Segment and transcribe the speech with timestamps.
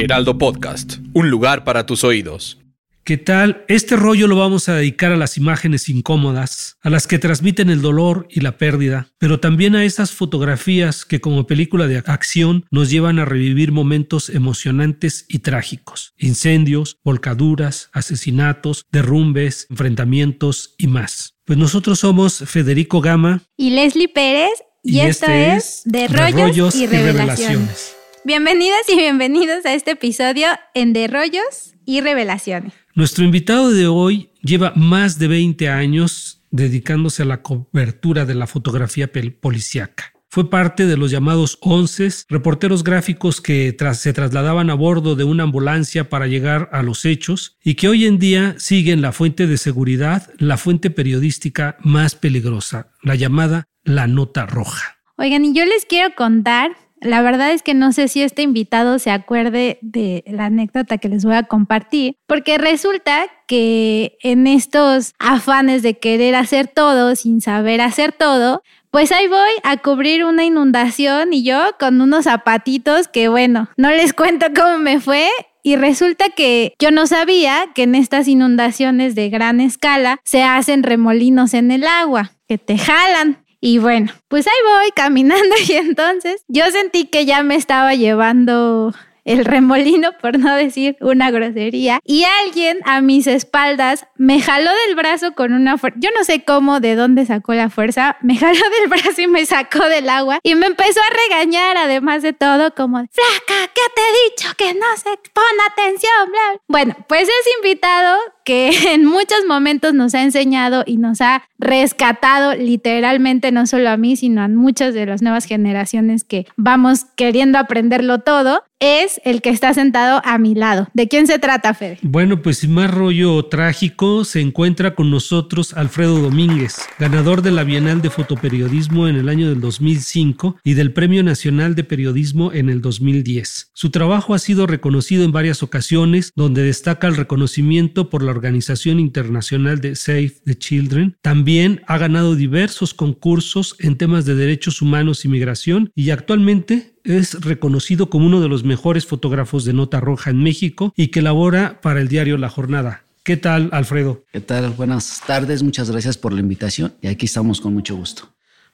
[0.00, 2.58] Heraldo Podcast, un lugar para tus oídos.
[3.04, 3.66] ¿Qué tal?
[3.68, 7.82] Este rollo lo vamos a dedicar a las imágenes incómodas, a las que transmiten el
[7.82, 12.88] dolor y la pérdida, pero también a esas fotografías que como película de acción nos
[12.88, 16.14] llevan a revivir momentos emocionantes y trágicos.
[16.16, 21.34] Incendios, volcaduras, asesinatos, derrumbes, enfrentamientos y más.
[21.44, 26.86] Pues nosotros somos Federico Gama y Leslie Pérez y, esto este es De Rollos, y,
[26.86, 27.99] revelaciones.
[28.22, 32.74] Bienvenidas y bienvenidos a este episodio en De Rollos y Revelaciones.
[32.94, 38.46] Nuestro invitado de hoy lleva más de 20 años dedicándose a la cobertura de la
[38.46, 40.12] fotografía policíaca.
[40.28, 45.44] Fue parte de los llamados onces, reporteros gráficos que se trasladaban a bordo de una
[45.44, 49.56] ambulancia para llegar a los hechos y que hoy en día siguen la fuente de
[49.56, 54.98] seguridad, la fuente periodística más peligrosa, la llamada la nota roja.
[55.16, 58.98] Oigan, y yo les quiero contar la verdad es que no sé si este invitado
[58.98, 65.14] se acuerde de la anécdota que les voy a compartir, porque resulta que en estos
[65.18, 70.44] afanes de querer hacer todo sin saber hacer todo, pues ahí voy a cubrir una
[70.44, 75.28] inundación y yo con unos zapatitos que bueno, no les cuento cómo me fue.
[75.62, 80.82] Y resulta que yo no sabía que en estas inundaciones de gran escala se hacen
[80.82, 83.44] remolinos en el agua, que te jalan.
[83.60, 88.92] Y bueno, pues ahí voy caminando y entonces yo sentí que ya me estaba llevando
[89.24, 94.96] el remolino, por no decir una grosería, y alguien a mis espaldas me jaló del
[94.96, 98.58] brazo con una fuerza, yo no sé cómo, de dónde sacó la fuerza, me jaló
[98.80, 102.74] del brazo y me sacó del agua y me empezó a regañar, además de todo,
[102.74, 104.48] como, flaca, ¿qué te he dicho?
[104.56, 106.60] Que no se pon atención, bla.
[106.66, 108.18] Bueno, pues es invitado
[108.50, 113.96] que en muchos momentos nos ha enseñado y nos ha rescatado literalmente no solo a
[113.96, 119.42] mí, sino a muchas de las nuevas generaciones que vamos queriendo aprenderlo todo, es el
[119.42, 120.88] que está sentado a mi lado.
[120.94, 121.98] ¿De quién se trata, Fede?
[122.00, 127.62] Bueno, pues sin más rollo trágico, se encuentra con nosotros Alfredo Domínguez, ganador de la
[127.62, 132.70] Bienal de Fotoperiodismo en el año del 2005 y del Premio Nacional de Periodismo en
[132.70, 133.70] el 2010.
[133.74, 138.98] Su trabajo ha sido reconocido en varias ocasiones, donde destaca el reconocimiento por la Organización
[138.98, 141.16] Internacional de Save the Children.
[141.20, 147.38] También ha ganado diversos concursos en temas de derechos humanos y migración y actualmente es
[147.42, 151.82] reconocido como uno de los mejores fotógrafos de nota roja en México y que labora
[151.82, 153.04] para el diario La Jornada.
[153.22, 154.24] ¿Qué tal, Alfredo?
[154.32, 154.70] ¿Qué tal?
[154.70, 158.30] Buenas tardes, muchas gracias por la invitación y aquí estamos con mucho gusto.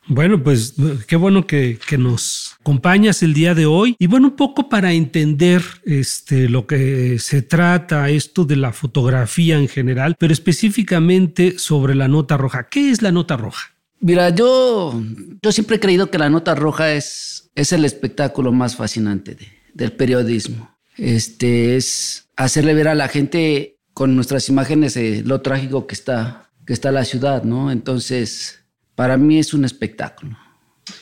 [0.08, 0.74] Bueno, pues
[1.08, 3.96] qué bueno que, nos acompañas el día de hoy.
[3.98, 9.58] Y bueno, un poco para entender este, lo que se trata esto de la fotografía
[9.58, 12.68] en general, pero específicamente sobre la nota roja.
[12.68, 13.74] ¿Qué es la nota roja?
[13.98, 15.02] Mira, yo,
[15.42, 19.36] yo siempre he creído que la nota roja es, es el espectáculo más fascinante
[19.74, 20.76] del periodismo.
[20.96, 26.50] Este es hacerle ver a la gente con nuestras imágenes eh, lo trágico que está,
[26.66, 27.70] que está la ciudad, ¿no?
[27.70, 28.66] Entonces,
[28.96, 30.36] para mí es un espectáculo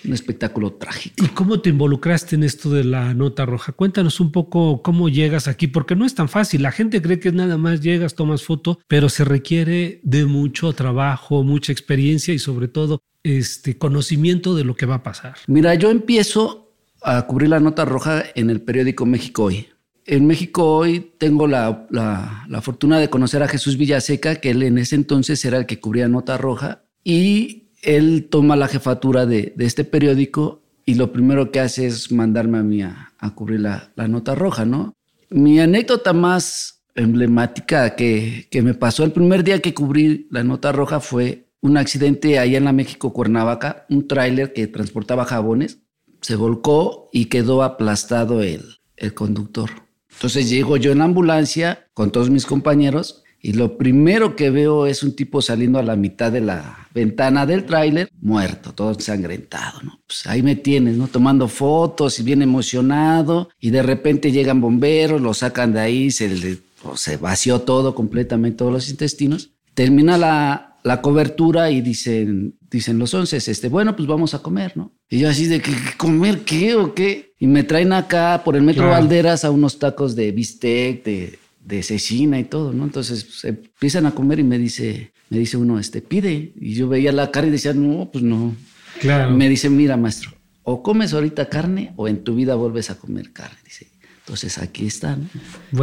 [0.05, 1.25] un espectáculo trágico.
[1.25, 3.72] ¿Y cómo te involucraste en esto de la nota roja?
[3.72, 6.62] Cuéntanos un poco cómo llegas aquí, porque no es tan fácil.
[6.62, 11.43] La gente cree que nada más llegas, tomas foto, pero se requiere de mucho trabajo,
[11.43, 15.37] mucha experiencia y sobre todo este conocimiento de lo que va a pasar.
[15.47, 16.72] Mira, yo empiezo
[17.03, 19.69] a cubrir la nota roja en el periódico México Hoy.
[20.06, 24.78] En México Hoy tengo la, la fortuna de conocer a Jesús Villaseca, que él en
[24.78, 26.84] ese entonces era el que cubría nota roja.
[27.03, 32.59] Y él toma la jefatura de, este periódico y lo primero que hace es mandarme
[32.59, 34.95] a mí a, cubrir la, nota roja, ¿no?
[35.31, 41.00] Mi anécdota más emblemática que, me pasó el primer día que cubrí la nota roja
[41.00, 45.78] fue un accidente allá en la México Cuernavaca, un tráiler que transportaba jabones,
[46.21, 48.78] se volcó y quedó aplastado el,
[49.15, 49.71] conductor.
[50.12, 54.87] Entonces llego yo en la ambulancia con todos mis compañeros y lo primero que veo
[54.87, 59.82] es un tipo saliendo a la mitad de la ventana del tráiler, muerto, todo ensangrentado,
[59.82, 60.00] ¿no?
[60.06, 61.09] Pues ahí me tienes, ¿no?
[61.09, 66.59] Tomando fotos y bien emocionado, y de repente llegan bomberos, lo sacan de ahí, se,
[66.95, 69.51] se vació todo completamente, todos los intestinos.
[69.74, 74.77] Termina la, la cobertura y dicen, dicen los once, este, bueno, pues vamos a comer,
[74.77, 74.92] ¿no?
[75.09, 77.34] Y yo así de, que ¿comer qué o qué?
[77.41, 81.83] Y me traen acá por el Metro Valderas a unos tacos de bistec, de de
[81.83, 82.84] cecina y todo, ¿no?
[82.84, 86.53] Entonces pues, empiezan a comer y me dice, me dice uno, este, pide.
[86.57, 88.55] Y yo veía la carne y decía, no, pues no.
[89.01, 89.31] Claro.
[89.33, 90.33] Me dice, mira, maestro,
[90.63, 93.59] o comes ahorita carne o en tu vida vuelves a comer carne.
[93.65, 93.89] Dice,
[94.21, 95.28] entonces aquí están.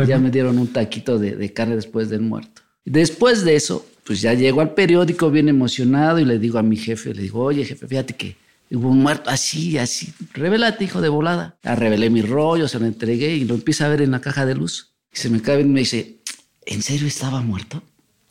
[0.08, 2.62] Ya me dieron un taquito de, de, carne después del muerto.
[2.86, 6.78] Después de eso, pues ya llego al periódico bien emocionado y le digo a mi
[6.78, 8.36] jefe, le digo, oye jefe, fíjate que
[8.72, 10.14] hubo un muerto así, así.
[10.34, 11.58] Revelate, hijo de volada.
[11.64, 14.46] La revelé mi rollo, se lo entregué y lo empieza a ver en la caja
[14.46, 14.91] de luz.
[15.14, 16.20] Y se me cae y me dice,
[16.66, 17.82] ¿en serio estaba muerto?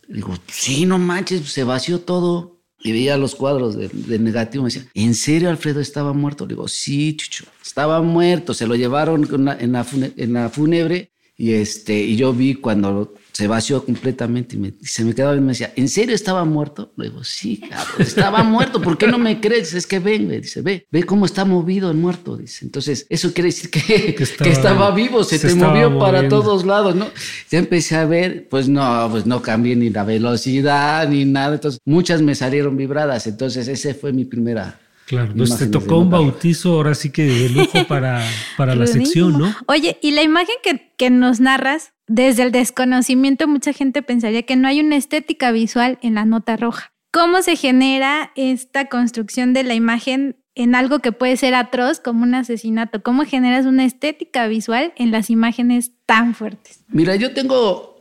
[0.08, 2.58] digo, sí, no manches, se vació todo.
[2.82, 4.64] Y veía los cuadros de, negativo.
[4.64, 6.46] Me decía, ¿en serio Alfredo estaba muerto?
[6.46, 8.54] Le digo, sí, chucho, estaba muerto.
[8.54, 9.84] Se lo llevaron en la,
[10.16, 15.02] en la fúnebre y, este, y yo vi cuando se vació completamente y, me, se
[15.02, 16.92] me quedaba y me decía, ¿en serio estaba muerto?
[16.98, 19.72] Le digo, sí, cabrón, estaba muerto, ¿por qué no me crees?
[19.72, 22.66] Es que ven, dice, ve, ve cómo está movido el muerto, dice.
[22.66, 27.06] Entonces, eso quiere decir que, que, estaba, vivo, se, te movió para todos lados, ¿no?
[27.50, 31.80] Ya empecé a ver, pues no, pues no cambié ni la velocidad ni nada, entonces
[31.86, 34.78] muchas me salieron vibradas, entonces ese fue mi primera
[35.10, 38.24] Claro, pues te tocó un bautizo ahora sí que de lujo para,
[38.56, 39.52] para la sección, ¿no?
[39.66, 44.54] Oye, y la imagen que, que, nos narras, desde el desconocimiento, mucha gente pensaría que
[44.54, 46.92] no hay una estética visual en la nota roja.
[47.10, 52.22] ¿Cómo se genera esta construcción de la imagen en algo que puede ser atroz como
[52.22, 53.02] un asesinato?
[53.02, 56.84] ¿Cómo generas una estética visual en las imágenes tan fuertes?
[56.86, 58.00] Mira, yo tengo,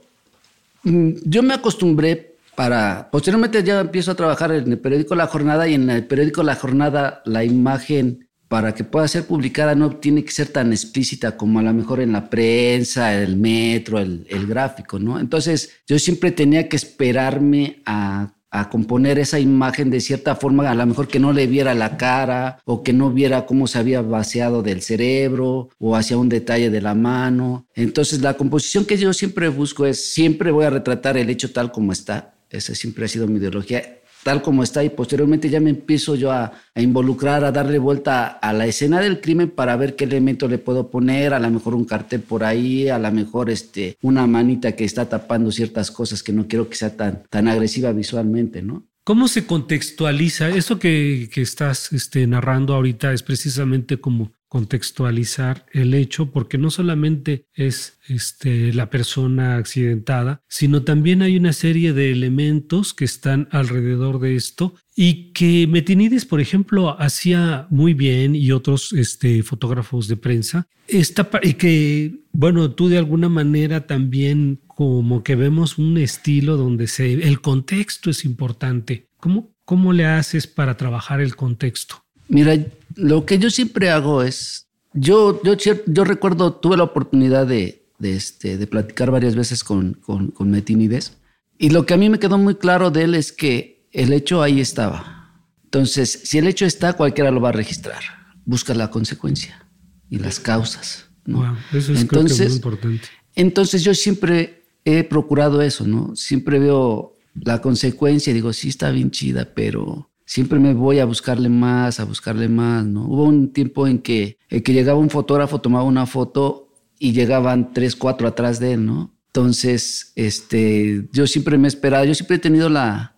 [0.83, 2.28] mm, yo me acostumbré
[2.59, 6.43] para posteriormente ya empiezo a trabajar en el periódico La Jornada y en el periódico
[6.43, 11.37] La Jornada la imagen para que pueda ser publicada no tiene que ser tan explícita
[11.37, 15.21] como a lo mejor en la prensa, el metro, el, gráfico, ¿no?
[15.21, 20.73] Entonces yo siempre tenía que esperarme a a componer esa imagen de cierta forma, a
[20.73, 24.01] lo mejor que no le viera la cara o que no viera cómo se había
[24.01, 27.67] vaciado del cerebro o hacia un detalle de la mano.
[27.75, 31.71] Entonces la composición que yo siempre busco es, siempre voy a retratar el hecho tal
[31.71, 32.38] como está.
[32.49, 36.31] Esa siempre ha sido mi ideología tal como está y posteriormente ya me empiezo yo
[36.31, 40.57] a, involucrar, a darle vuelta a la escena del crimen para ver qué elemento le
[40.57, 44.73] puedo poner, a lo mejor un cartel por ahí, a lo mejor este, una manita
[44.73, 48.85] que está tapando ciertas cosas que no quiero que sea tan, tan agresiva visualmente, ¿no?
[49.03, 50.49] ¿Cómo se contextualiza?
[50.49, 56.71] Eso que, que estás este, narrando ahorita es precisamente como contextualizar el hecho porque no
[56.71, 63.47] solamente es este, la persona accidentada, sino también hay una serie de elementos que están
[63.51, 70.07] alrededor de esto y que Metinides, por ejemplo, hacía muy bien y otros este, fotógrafos
[70.07, 75.97] de prensa, esta, y que, bueno, tú de alguna manera también como que vemos un
[75.97, 79.07] estilo donde se, el contexto es importante.
[79.17, 82.03] ¿Cómo, ¿Cómo le haces para trabajar el contexto?
[82.27, 82.57] Mira,
[82.99, 85.55] lo que yo siempre hago es, yo, yo,
[85.85, 90.51] yo recuerdo, tuve la oportunidad de, de, este, de platicar varias veces con, con, con
[90.51, 91.17] Metinides
[91.57, 94.41] y lo que a mí me quedó muy claro de él es que el hecho
[94.41, 95.43] ahí estaba.
[95.65, 98.01] Entonces, si el hecho está, cualquiera lo va a registrar.
[98.45, 99.67] Busca la consecuencia
[100.09, 101.09] y las causas.
[101.25, 101.57] ¿no?
[101.73, 103.07] eso es entonces, muy importante.
[103.35, 106.15] Entonces yo siempre he procurado eso, ¿no?
[106.15, 111.05] Siempre veo la consecuencia y digo, sí está bien chida, pero siempre me voy a
[111.05, 113.05] buscarle más, a buscarle más, ¿no?
[113.05, 117.95] Hubo un tiempo en que, que llegaba un fotógrafo, tomaba una foto y llegaban tres,
[117.95, 119.11] cuatro atrás de él, ¿no?
[119.29, 123.15] Entonces, este, yo siempre me he esperado, yo siempre he tenido la,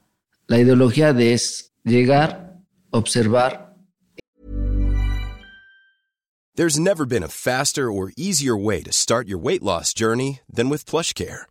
[0.48, 1.38] la ideología de
[1.84, 2.62] llegar,
[2.92, 3.76] observar.
[6.56, 10.70] There's never been a faster or easier way to start your weight loss journey than
[10.70, 11.51] with PlushCare.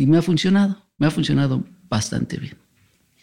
[0.00, 2.56] Y me ha funcionado, me ha funcionado bastante bien.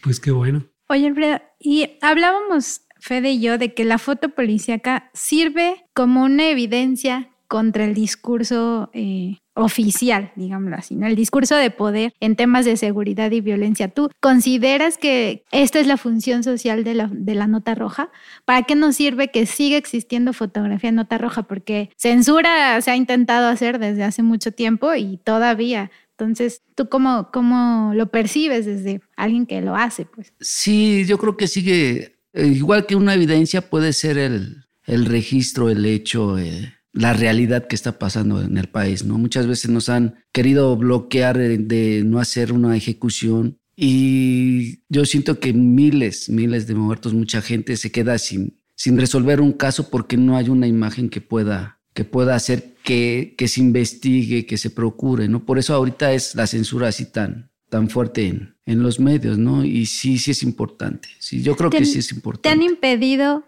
[0.03, 0.63] Pues qué bueno.
[0.89, 6.49] Oye, Alfredo, y hablábamos, Fede y yo, de que la foto policíaca sirve como una
[6.49, 11.07] evidencia contra el discurso eh, oficial, digámoslo así, ¿no?
[11.07, 13.87] el discurso de poder en temas de seguridad y violencia.
[13.87, 18.11] ¿Tú consideras que esta es la función social de la, de la nota roja?
[18.45, 21.43] ¿Para qué nos sirve que siga existiendo fotografía en nota roja?
[21.43, 27.29] Porque censura se ha intentado hacer desde hace mucho tiempo y todavía entonces, ¿tú cómo,
[27.31, 30.05] cómo lo percibes desde alguien que lo hace?
[30.05, 30.33] Pues?
[30.39, 35.69] Sí, yo creo que sigue, eh, igual que una evidencia puede ser el, el registro,
[35.69, 39.19] el hecho, eh, la realidad que está pasando en el país, ¿no?
[39.19, 45.53] Muchas veces nos han querido bloquear de, no hacer una ejecución y yo siento que
[45.53, 50.35] miles, miles de muertos, mucha gente se queda sin, sin resolver un caso porque no
[50.35, 55.27] hay una imagen que pueda que pueda hacer que, que, se investigue, que se procure,
[55.27, 55.43] ¿no?
[55.43, 59.65] Por eso ahorita es la censura así tan, tan fuerte en, en los medios, ¿no?
[59.65, 61.09] Y sí, sí es importante.
[61.17, 62.49] Sí, yo creo que sí es importante.
[62.49, 63.45] ¿Te han impedido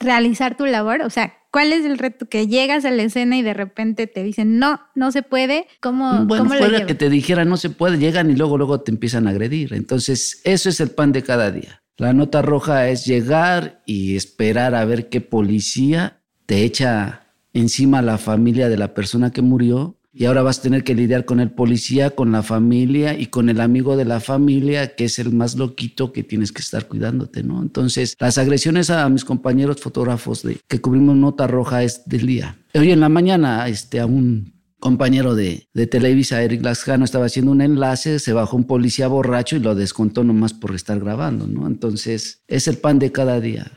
[0.00, 1.02] realizar tu labor?
[1.02, 2.28] O sea, ¿cuál es el reto?
[2.28, 5.68] Que llegas a la escena y de repente te dicen, no, no se puede.
[5.78, 8.90] ¿Cómo, bueno, ¿cómo fuera que te dijera no se puede, llegan y luego, luego te
[8.90, 9.72] empiezan a agredir.
[9.72, 11.84] Entonces, eso es el pan de cada día.
[11.96, 18.18] La nota roja es llegar y esperar a ver qué policía te echa encima la
[18.18, 21.52] familia de la persona que murió y ahora vas a tener que lidiar con el
[21.52, 25.56] policía, con la familia y con el amigo de la familia, que es el más
[25.56, 27.62] loquito que tienes que estar cuidándote, ¿no?
[27.62, 32.58] Entonces, las agresiones a mis compañeros fotógrafos de, que cubrimos nota roja es del día.
[32.74, 37.52] Hoy en la mañana, este, a un compañero de, de Televisa, Eric Lascano, estaba haciendo
[37.52, 41.66] un enlace, se bajó un policía borracho y lo descontó nomás por estar grabando, ¿no?
[41.66, 43.70] Entonces, es el pan de cada día.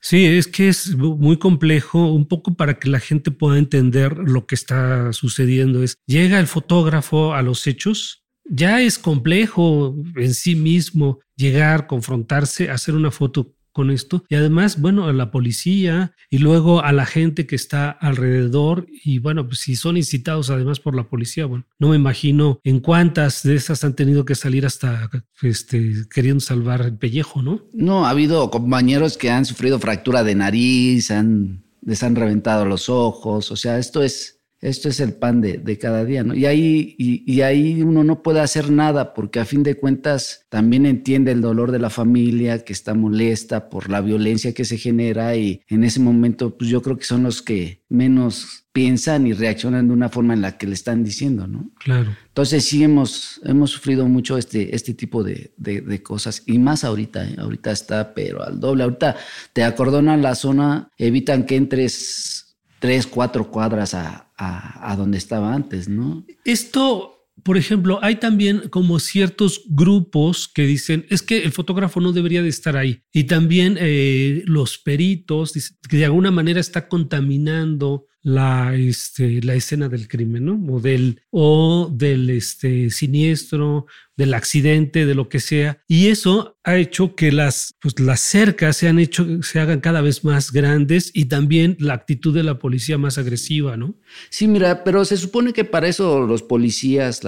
[0.00, 4.46] Sí, es que es muy complejo, un poco para que la gente pueda entender lo
[4.46, 5.82] que está sucediendo.
[5.82, 12.70] Es, llega el fotógrafo a los hechos, ya es complejo en sí mismo llegar, confrontarse,
[12.70, 14.24] hacer una foto con esto.
[14.28, 18.88] Y además, bueno, a la policía y luego a la gente que está alrededor.
[19.04, 22.80] Y bueno, pues si son incitados además por la policía, bueno, no me imagino en
[22.80, 25.08] cuántas de esas han tenido que salir hasta
[25.42, 27.62] este, queriendo salvar el pellejo, ¿no?
[27.72, 32.88] No, ha habido compañeros que han sufrido fractura de nariz, han, les han reventado los
[32.88, 36.34] ojos, o sea, esto es esto es el pan de, cada día, ¿no?
[36.34, 40.84] Y ahí, y, ahí uno no puede hacer nada porque a fin de cuentas también
[40.84, 45.36] entiende el dolor de la familia que está molesta por la violencia que se genera
[45.36, 49.88] y en ese momento pues yo creo que son los que menos piensan y reaccionan
[49.88, 51.70] de una forma en la que le están diciendo, ¿no?
[51.78, 52.16] Claro.
[52.26, 57.28] Entonces sí hemos, hemos sufrido mucho este, este tipo de, de, cosas y más ahorita,
[57.28, 57.36] ¿eh?
[57.38, 59.16] ahorita está pero al doble, ahorita
[59.52, 62.37] te acordonan la zona, evitan que entres
[62.78, 66.24] tres, cuatro cuadras a, a, donde estaba antes, ¿no?
[66.44, 72.12] Esto por ejemplo, hay también como ciertos grupos que dicen, es que el fotógrafo no
[72.12, 73.04] debería de estar ahí.
[73.12, 75.52] Y también eh, los peritos,
[75.88, 80.74] que de alguna manera está contaminando la, este, la escena del crimen, ¿no?
[80.74, 85.82] O del, o del este, siniestro, del accidente, de lo que sea.
[85.86, 90.00] Y eso ha hecho que las, pues, las cercas se, han hecho, se hagan cada
[90.00, 93.94] vez más grandes y también la actitud de la policía más agresiva, ¿no?
[94.30, 97.20] Sí, mira, pero se supone que para eso los policías,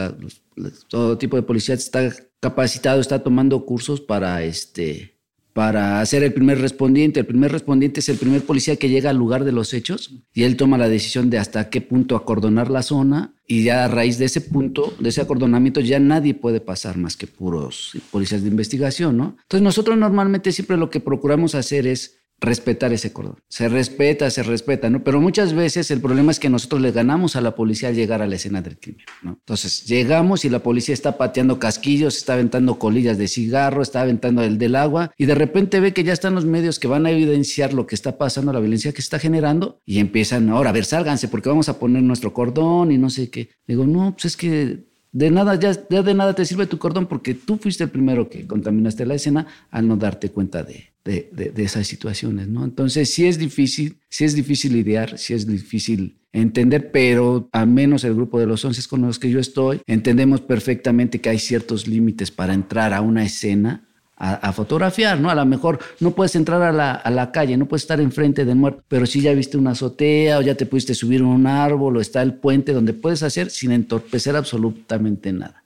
[0.88, 5.19] todo tipo de policía está capacitado, está tomando cursos para este
[5.52, 7.20] para ser el primer respondiente.
[7.20, 10.44] El primer respondiente es el primer policía que llega al lugar de los hechos y
[10.44, 14.18] él toma la decisión de hasta qué punto acordonar la zona y ya a raíz
[14.18, 18.48] de ese punto, de ese acordonamiento, ya nadie puede pasar más que puros policías de
[18.48, 19.36] investigación, ¿no?
[19.42, 23.36] Entonces nosotros normalmente siempre lo que procuramos hacer es respetar ese cordón.
[23.48, 25.04] Se respeta, se respeta, ¿no?
[25.04, 28.22] Pero muchas veces el problema es que nosotros le ganamos a la policía al llegar
[28.22, 29.32] a la escena del crimen, ¿no?
[29.32, 34.42] Entonces llegamos y la policía está pateando casquillos, está aventando colillas de cigarro, está aventando
[34.42, 37.10] el del agua y de repente ve que ya están los medios que van a
[37.10, 40.84] evidenciar lo que está pasando, la violencia que está generando y empiezan, ahora a ver,
[40.84, 43.50] sálganse porque vamos a poner nuestro cordón y no sé qué.
[43.66, 47.34] Digo, no, pues es que de nada, ya, de nada te sirve tu cordón porque
[47.34, 51.86] tú fuiste el primero que contaminaste la escena al no darte cuenta de, de, esas
[51.86, 52.64] situaciones, ¿no?
[52.64, 58.04] Entonces sí es difícil, sí es difícil lidiar, sí es difícil entender, pero al menos
[58.04, 61.88] el grupo de los once con los que yo estoy, entendemos perfectamente que hay ciertos
[61.88, 63.88] límites para entrar a una escena
[64.20, 65.30] a, fotografiar, ¿no?
[65.30, 68.44] A lo mejor no puedes entrar a la, a la, calle, no puedes estar enfrente
[68.44, 71.46] del muerto, pero si ya viste una azotea o ya te pudiste subir a un
[71.46, 75.64] árbol o está el puente donde puedes hacer sin entorpecer absolutamente nada.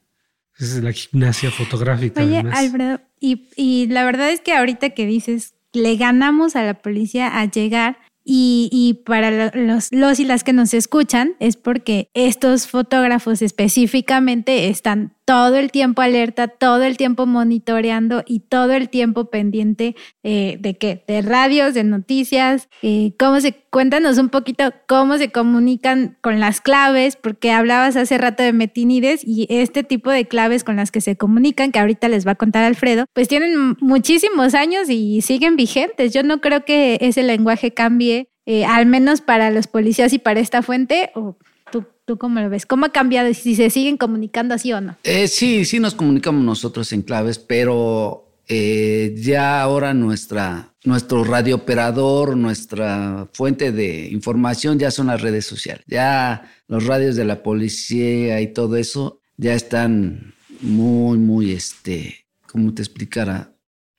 [0.56, 2.23] Esa es la gimnasia fotográfica.
[2.23, 6.75] Oye, Alfredo, y, y la verdad es que ahorita que dices, le ganamos a la
[6.75, 12.08] policía a llegar, y, y, para los, los y las que nos escuchan es porque
[12.14, 18.90] estos fotógrafos específicamente están todo el tiempo alerta, todo el tiempo monitoreando y todo el
[18.90, 24.73] tiempo pendiente eh, de qué, de radios, de noticias, eh, cómo se, cuéntanos un poquito
[24.87, 30.11] cómo se comunican con las claves, porque hablabas hace rato de metinides y este tipo
[30.11, 33.28] de claves con las que se comunican, que ahorita les va a contar Alfredo, pues
[33.28, 36.12] tienen muchísimos años y siguen vigentes.
[36.12, 40.40] Yo no creo que ese lenguaje cambie, eh, al menos para los policías y para
[40.40, 41.12] esta fuente,
[42.04, 42.66] ¿Tú cómo lo ves?
[42.66, 43.33] ¿Cómo ha cambiado?
[43.33, 44.97] Si se siguen comunicando así o no.
[45.04, 52.37] Eh, sí, sí nos comunicamos nosotros en claves, pero eh, ya ahora nuestra, nuestro radiooperador,
[52.37, 55.83] nuestra fuente de información ya son las redes sociales.
[55.87, 62.75] Ya los radios de la policía y todo eso ya están muy, muy, este, ¿cómo
[62.75, 63.52] te explicara?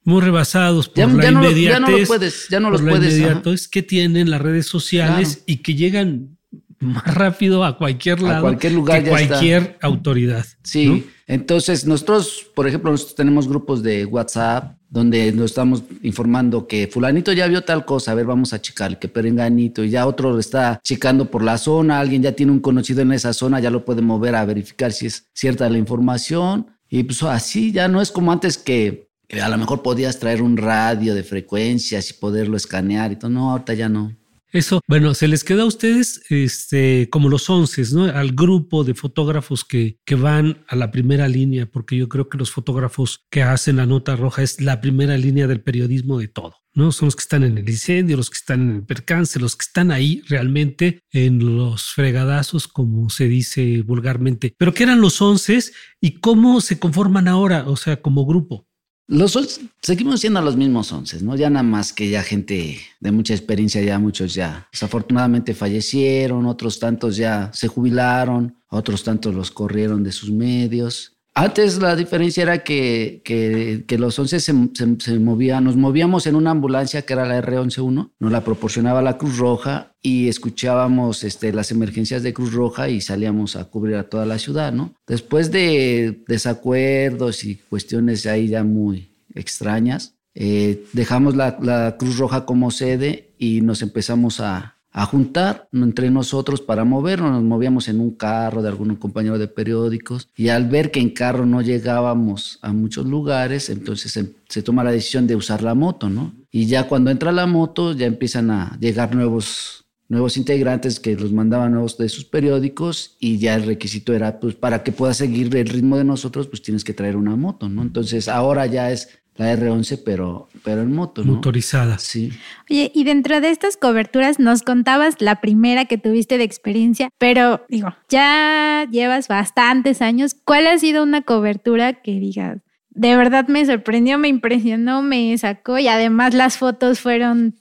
[0.03, 1.71] Muy rebasados por la inmediatez.
[1.71, 3.13] ya no lo puedes, ya no los puedes.
[3.45, 6.34] Es que tienen las redes sociales y que llegan
[6.79, 8.37] más rápido a cualquier lado.
[8.37, 9.27] A cualquier lugar que ya está.
[9.27, 10.45] cualquier autoridad.
[10.63, 11.03] Sí, ¿no?
[11.27, 17.33] entonces nosotros, por ejemplo, nosotros tenemos grupos de WhatsApp donde nos estamos informando que fulanito
[17.33, 20.79] ya vio tal cosa, a ver, vamos a checar, que perenganito, y ya otro está
[20.83, 24.01] checando por la zona, alguien ya tiene un conocido en esa zona, ya lo puede
[24.01, 28.31] mover a verificar si es cierta la información, y pues así ya no es como
[28.31, 33.11] antes que, que a lo mejor podías traer un radio de frecuencias y poderlo escanear
[33.11, 34.15] y todo, no, ahorita ya no.
[34.55, 38.05] Eso, bueno, se les queda a ustedes este, como los once, ¿no?
[38.05, 42.37] Al grupo de fotógrafos que, que van a la primera línea, porque yo creo que
[42.37, 46.55] los fotógrafos que hacen la nota roja es la primera línea del periodismo de todo.
[46.73, 46.93] ¿no?
[46.93, 49.63] Son los que están en el incendio, los que están en el percance, los que
[49.63, 54.53] están ahí realmente en los fregadazos, como se dice vulgarmente.
[54.57, 55.59] Pero ¿qué eran los once
[55.99, 58.67] y cómo se conforman ahora, o sea, como grupo?
[59.07, 59.37] Los
[59.83, 61.35] seguimos siendo los mismos once, ¿no?
[61.35, 66.79] Ya nada más que ya gente de mucha experiencia, ya muchos ya desafortunadamente fallecieron, otros
[66.79, 71.14] tantos ya se jubilaron, otros tantos los corrieron de sus medios.
[71.37, 76.35] Antes la diferencia era que, que, los 11 se, se, se movían, nos movíamos en
[76.35, 81.51] una ambulancia que era la R111, nos la proporcionaba la Cruz Roja y escuchábamos este,
[81.51, 84.93] las emergencias de Cruz Roja y salíamos a cubrir a toda la ciudad, ¿no?
[85.07, 92.45] Después de desacuerdos y cuestiones ahí ya muy extrañas, eh, dejamos la, la Cruz Roja
[92.45, 97.29] como sede y nos empezamos a, a juntar entre nosotros para movernos.
[97.29, 101.09] Nos movíamos en un carro de algún compañero de periódicos y al ver que en
[101.09, 104.13] carro no llegábamos a muchos lugares, entonces
[104.47, 106.33] se, toma la decisión de usar la moto, ¿no?
[106.49, 111.33] Y ya cuando entra la moto ya empiezan a llegar nuevos nuevos integrantes que los
[111.33, 115.53] mandaban nuevos de sus periódicos y ya el requisito era pues para que puedas seguir
[115.57, 117.81] el ritmo de nosotros pues tienes que traer una moto, ¿no?
[117.81, 121.33] Entonces ahora ya es la R11 pero pero en moto, ¿no?
[121.33, 121.99] Motorizada.
[121.99, 122.31] Sí.
[122.69, 127.65] Oye, y dentro de estas coberturas nos contabas la primera que tuviste de experiencia, pero
[127.69, 130.35] digo, ya llevas bastantes años.
[130.43, 132.59] ¿Cuál ha sido una cobertura que digas,
[132.91, 137.55] de verdad me sorprendió, me impresionó, me sacó y además las fotos fueron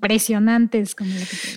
[0.00, 1.10] impresionantes como?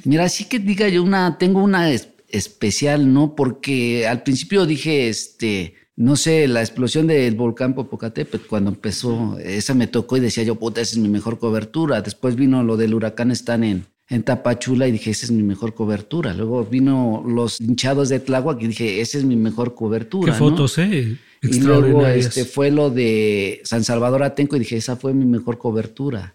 [0.06, 3.36] Mira, sí que diga yo una, tengo una es- especial, ¿no?
[3.36, 9.74] Porque al principio dije, este, no sé, la explosión del volcán Popocatépetl, cuando empezó, esa
[9.74, 12.02] me tocó y decía yo, puta, esa es mi mejor cobertura.
[12.02, 15.74] Después vino lo del huracán Stan en, en Tapachula y dije, esa es mi mejor
[15.74, 16.34] cobertura.
[16.34, 20.32] Luego vino los hinchados de Tláhuac y dije, esa es mi mejor cobertura.
[20.32, 20.50] Qué ¿no?
[20.50, 21.18] fotos, ¿eh?
[21.42, 25.58] Y luego este, fue lo de San Salvador Atenco y dije, esa fue mi mejor
[25.58, 26.34] cobertura.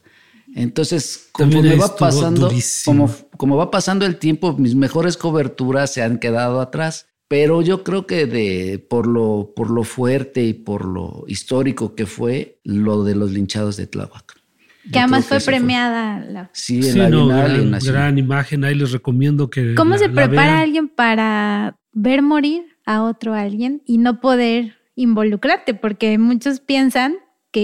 [0.55, 2.53] Entonces, conforme va pasando,
[2.85, 7.07] como, como va pasando el tiempo, mis mejores coberturas se han quedado atrás.
[7.29, 12.07] Pero yo creo que de, por, lo, por lo fuerte y por lo histórico que
[12.07, 14.35] fue lo de los linchados de Tláhuac.
[14.85, 16.21] Yo Que además fue premiada.
[16.21, 17.95] la- Sí, en Sí, la no, gran, la ciudad.
[18.01, 18.65] gran imagen.
[18.65, 19.75] Ahí les recomiendo que.
[19.75, 20.63] ¿Cómo la- se la prepara vean.
[20.63, 25.73] alguien para ver morir a otro alguien y no poder involucrarte?
[25.73, 27.15] Porque muchos piensan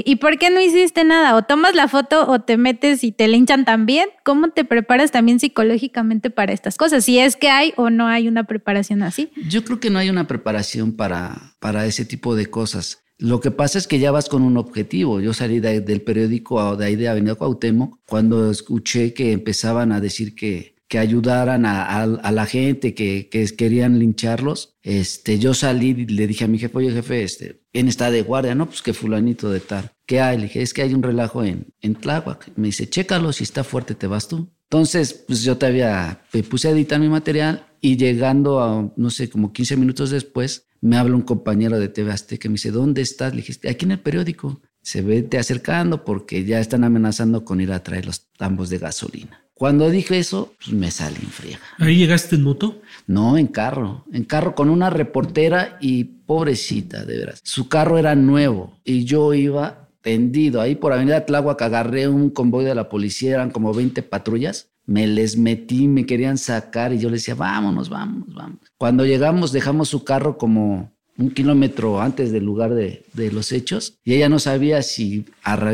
[0.05, 1.35] ¿y por qué no hiciste nada?
[1.37, 4.09] O tomas la foto o te metes y te linchan también.
[4.24, 7.05] ¿Cómo te preparas también psicológicamente para estas cosas?
[7.05, 9.31] Si es que hay o no hay una preparación así.
[9.48, 13.03] Yo creo que no hay una preparación para, para ese tipo de cosas.
[13.18, 15.20] Lo que pasa es que ya vas con un objetivo.
[15.20, 20.00] Yo salí de- del periódico de ahí de Avenida Cuauhtémoc cuando escuché que empezaban a
[20.00, 24.74] decir que, que ayudaran a, la gente que, que querían lincharlos.
[24.83, 28.22] Este, yo salí y le dije a mi jefe, oye jefe, este, ¿quién está de
[28.22, 28.57] guardia?
[28.57, 29.92] No, pues que fulanito de tal.
[30.05, 30.37] ¿Qué hay?
[30.37, 32.50] Le dije, es que hay un relajo en, en Tláhuac.
[32.57, 34.50] Me dice, chécalo, si está fuerte te vas tú.
[34.64, 39.31] Entonces, pues yo todavía me puse a editar mi material y llegando a, no sé,
[39.31, 43.03] como 15 minutos después, me habla un compañero de TV Azteca y me dice, ¿dónde
[43.03, 43.33] estás?
[43.33, 44.61] Le dije, aquí en el periódico.
[44.83, 49.44] Se vete acercando porque ya están amenazando con ir a traer los tambos de gasolina.
[49.61, 51.59] Cuando dije eso, pues me salí en friega.
[51.77, 52.81] Ahí llegaste en moto.
[53.07, 57.40] No, en carro, en carro con una reportera y pobrecita, de veras.
[57.44, 62.64] Su carro era nuevo y yo iba tendido ahí por Avenida Tláhuac, agarré un convoy
[62.64, 64.68] de la policía, eran como 20 patrullas.
[64.87, 68.61] Me les metí, me querían sacar y yo les decía, vámonos, vámonos, vámonos.
[68.79, 73.99] Cuando llegamos, dejamos su carro como un kilómetro antes del lugar de, de los hechos
[74.05, 75.27] y ella no sabía si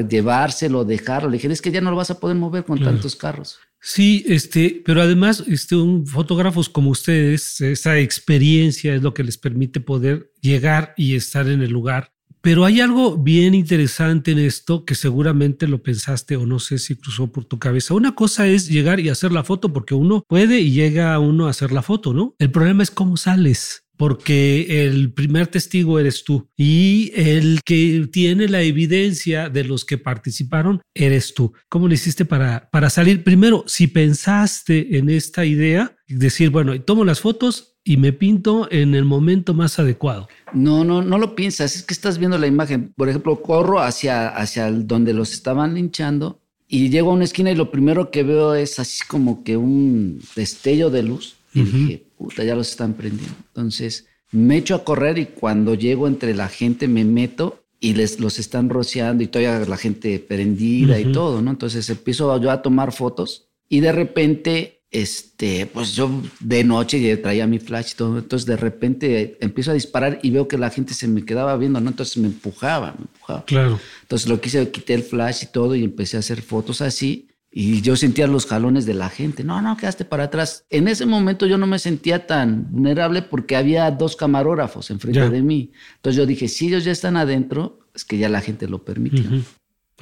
[0.09, 1.31] llevárselo o dejarlo.
[1.31, 2.95] Le dije, es que ya no lo vas a poder mover con Claro.
[2.95, 3.61] tantos carros.
[3.89, 9.39] Sí, este, pero además, este, un, fotógrafos como ustedes, esa experiencia es lo que les
[9.39, 12.13] permite poder llegar y estar en el lugar.
[12.41, 16.97] Pero hay algo bien interesante en esto que seguramente lo pensaste o no sé si
[16.97, 17.95] cruzó por tu cabeza.
[17.95, 21.51] Una cosa es llegar y hacer la foto porque uno puede y llega uno a
[21.51, 22.35] hacer la foto, ¿no?
[22.41, 23.86] El problema es cómo sales.
[23.97, 29.99] Porque el primer testigo eres tú y el que tiene la evidencia de los que
[29.99, 31.53] participaron eres tú.
[31.69, 33.25] ¿Cómo le hiciste para, para salir?
[33.25, 38.95] Primero, si pensaste en esta idea decir, bueno, tomo las fotos y me pinto en
[38.95, 40.29] el momento más adecuado.
[40.53, 42.93] No, no, no lo piensas, es que estás viendo la imagen.
[42.97, 47.55] Por ejemplo, corro hacia, hacia donde los estaban linchando y llego a una esquina y
[47.55, 51.37] lo primero que veo es así como que un destello de luz.
[51.55, 53.35] Y dije, puta, ya los están prendiendo.
[53.49, 58.21] Entonces me echo a correr y cuando llego entre la gente me meto y les
[58.21, 61.51] los están rociando y todavía la gente prendida y todo, ¿no?
[61.51, 67.47] Entonces empiezo yo a tomar fotos y de repente este, pues yo de noche traía
[67.47, 70.95] mi flash y todo, entonces de repente empiezo a disparar y veo que la gente
[70.95, 71.91] se me quedaba viendo, ¿no?
[71.91, 73.45] Entonces me empujaba, me empujaba.
[73.45, 73.79] Claro.
[74.03, 77.81] Entonces lo quise, quité el flash y todo y empecé a hacer fotos así y
[77.81, 79.43] yo sentía los jalones de la gente.
[79.43, 80.67] No, no, quedaste para atrás.
[80.69, 85.41] En ese momento yo no me sentía tan vulnerable porque había dos camarógrafos enfrente de
[85.41, 85.73] mí.
[85.95, 89.25] Entonces yo dije, si ellos ya están adentro, es que ya la gente lo permitió.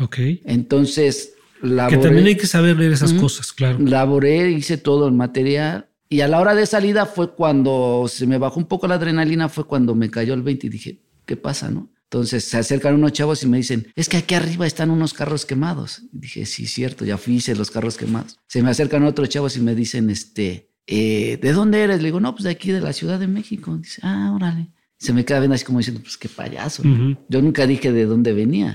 [0.01, 0.19] Ok.
[0.45, 3.79] Entonces que también hay que saber leer esas cosas, claro.
[3.79, 5.87] Laboré, hice todo el material.
[6.09, 9.49] Y a la hora de salida fue cuando se me bajó un poco la adrenalina,
[9.49, 11.93] fue cuando me cayó el 20 y dije, ¿qué pasa, no?
[12.11, 15.47] Entonces se acercan unos chavos y me dicen, es que aquí arriba están unos carros
[15.47, 16.03] quemados.
[16.12, 18.38] Y dije, sí, cierto, ya fui, hice los carros quemados.
[18.47, 21.99] Se me acercan otros chavos y me dicen, este, eh, ¿de dónde eres?
[21.99, 23.77] Le digo, no, pues de aquí, de la Ciudad de México.
[23.79, 24.69] Dice, ah, órale.
[24.99, 26.83] Se me queda viendo así como diciendo, pues qué payaso.
[27.29, 28.73] Yo nunca dije de dónde venía.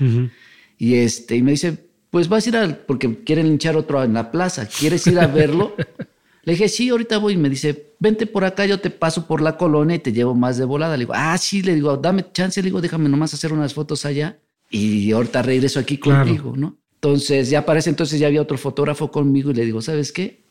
[0.76, 4.14] Y este, y me dice, pues vas a ir al, porque quieren linchar otro en
[4.14, 5.74] la plaza, ¿quieres ir a verlo?
[6.42, 7.34] Le dije, sí, ahorita voy.
[7.34, 10.34] Y me dice, vente por acá, yo te paso por la colonia y te llevo
[10.34, 10.96] más de volada.
[10.96, 14.04] Le digo, ah, sí, le digo, dame chance, le digo, déjame nomás hacer unas fotos
[14.04, 14.38] allá
[14.70, 16.78] y ahorita regreso aquí contigo, ¿no?
[16.94, 20.44] Entonces, ya parece, entonces ya había otro fotógrafo conmigo y le digo, ¿sabes qué?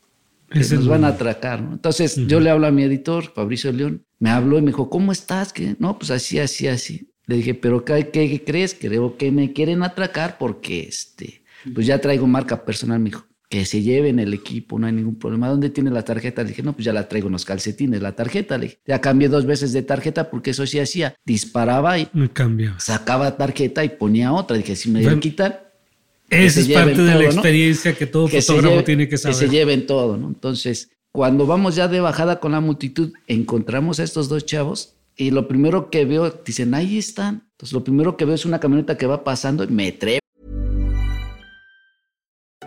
[0.52, 1.74] nos van a atracar, ¿no?
[1.74, 5.12] Entonces, yo le hablo a mi editor, Fabricio León, me habló y me dijo, ¿cómo
[5.12, 5.52] estás?
[5.52, 7.08] que No, pues así, así, así.
[7.26, 8.74] Le dije, ¿pero qué, qué crees?
[8.74, 13.64] Creo que me quieren atracar porque, este, pues ya traigo marca personal, me dijo, que
[13.64, 15.48] se lleven el equipo, no hay ningún problema.
[15.48, 16.42] ¿Dónde tiene la tarjeta?
[16.42, 18.56] Le dije, no, pues ya la traigo en los calcetines, la tarjeta.
[18.56, 21.16] Le dije, ya cambié dos veces de tarjeta porque eso sí hacía.
[21.26, 22.78] Disparaba y me cambiaba.
[22.78, 24.56] sacaba tarjeta y ponía otra.
[24.56, 25.56] dije, si me bueno, quitan.
[26.30, 29.36] Esa es parte de la experiencia que todo fotógrafo tiene que saber.
[29.36, 30.28] Que se lleven todo, ¿no?
[30.28, 35.32] Entonces, cuando vamos ya de bajada con la multitud, encontramos a estos dos chavos y
[35.32, 37.48] lo primero que veo, dicen, ahí están.
[37.54, 40.20] Entonces, lo primero que veo es una camioneta que va pasando y me trepo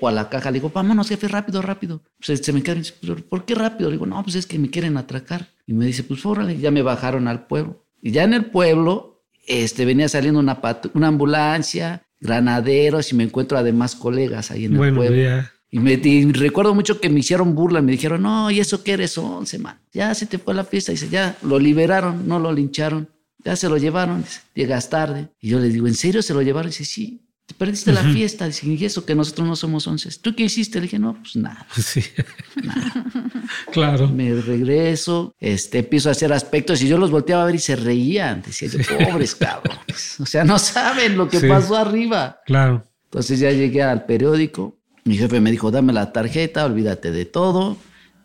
[0.00, 2.02] O a la caja, le digo, vámonos, jefe, rápido, rápido.
[2.24, 2.80] Pues se me queda,
[3.28, 3.90] ¿por qué rápido?
[3.90, 5.48] Le digo, no, pues es que me quieren atracar.
[5.66, 7.86] Y me dice, pues órale, ya me bajaron al pueblo.
[8.00, 10.60] Y ya en el pueblo, este, venía saliendo una,
[10.94, 15.42] una ambulancia, granaderos, y me encuentro además colegas ahí en el pueblo.
[15.74, 15.96] Y me
[16.32, 19.16] recuerdo mucho que me hicieron burla, me dijeron, no, ¿y eso qué eres?
[19.16, 19.80] Once, man.
[19.90, 20.92] Ya se te fue la fiesta.
[20.92, 23.08] Dice, ya lo liberaron, no lo lincharon.
[23.42, 25.30] Ya se lo llevaron, dice, llegas tarde.
[25.40, 26.70] Y yo le digo, ¿en serio se lo llevaron?
[26.70, 27.22] Dice, sí.
[27.52, 28.46] Te perdiste la fiesta.
[28.46, 30.08] Dice, y eso que nosotros no somos once.
[30.22, 30.78] ¿Tú qué hiciste?
[30.78, 31.66] Le dije, no, pues nada.
[31.76, 32.02] Sí.
[32.62, 33.04] Nada.
[33.72, 34.08] claro.
[34.08, 37.76] Me regreso, este, empiezo a hacer aspectos y yo los volteaba a ver y se
[37.76, 38.40] reían.
[38.40, 40.18] Decía, pobres cabrones.
[40.18, 42.40] O sea, no saben lo que pasó arriba.
[42.46, 42.84] Claro.
[43.04, 44.78] Entonces ya llegué al periódico.
[45.04, 47.76] Mi jefe me dijo, dame la tarjeta, olvídate de todo.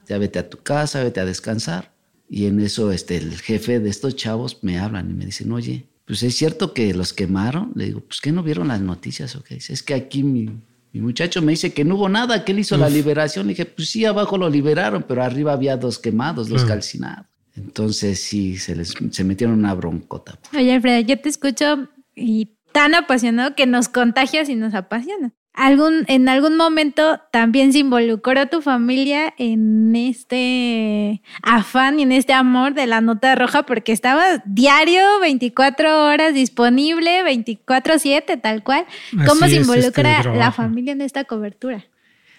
[0.08, 1.92] Ya vete a tu casa, vete a descansar.
[2.30, 5.90] Y en eso este, el jefe de estos chavos me hablan y me dicen, oye,
[6.08, 7.74] pues es cierto que los quemaron.
[7.76, 9.56] Le digo, pues que no vieron las noticias o qué.
[9.56, 10.50] Dice, es que aquí mi,
[10.94, 13.46] muchacho me dice que no hubo nada, que él hizo la liberación.
[13.46, 17.28] Le dije, pues sí, abajo lo liberaron, pero arriba había dos quemados, dos calcinados.
[17.56, 20.40] Entonces sí, se les se metieron una broncota.
[20.56, 26.06] Oye, Alfredo, yo te escucho y tan apasionado que nos contagias y nos apasiona algún,
[26.08, 32.76] en algún momento también se involucró tu familia en este afán y en este amor
[32.76, 38.86] de la nota roja porque estaba diario, 24 horas disponible, 24/7, tal cual.
[39.26, 41.84] ¿Cómo se involucra este la familia en esta cobertura?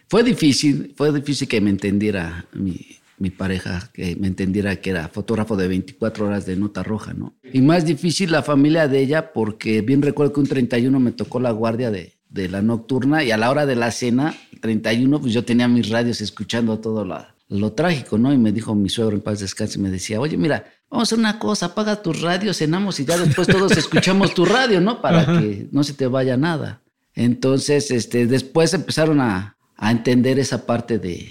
[0.09, 2.87] Fue difícil, fue difícil que me entendiera mi,
[3.19, 7.35] mi pareja, que me entendiera que era fotógrafo de 24 horas de nota roja, ¿no?
[7.53, 11.41] Y más difícil la familia de ella porque bien recuerdo que un 31 me tocó
[11.41, 15.33] la guardia de de la nocturna y a la hora de la cena, 31, pues
[15.33, 18.33] yo tenía mis radios escuchando todo lo, trágico, ¿no?
[18.33, 21.19] Y me dijo mi suegro en paz descanse, me decía, oye, mira, vamos a hacer
[21.19, 25.01] una cosa, apaga tus radios, cenamos y ya después todos escuchamos tu radio, ¿no?
[25.01, 26.83] Para que no se te vaya nada.
[27.15, 31.29] Entonces, este, después empezaron a, a entender esa parte de,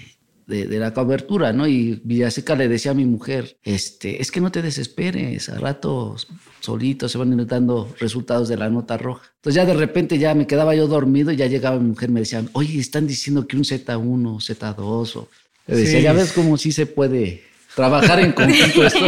[0.48, 1.68] de, la cobertura, ¿no?
[1.68, 6.16] Y Villaseca le decía a mi mujer, este, es que no te desesperes, a rato
[6.62, 9.30] solito se van dando resultados de la nota roja.
[9.36, 12.22] Entonces ya de repente ya me quedaba yo dormido y ya llegaba mi mujer, me
[12.22, 15.30] decía, oye, están diciendo que un Z1, Z2, o...
[15.68, 17.44] decía, ya ves cómo sí se puede
[17.76, 19.06] trabajar en conjunto esto.